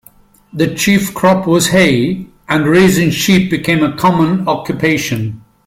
[0.51, 5.43] The chief crop was hay, and raising sheep became a common occupation.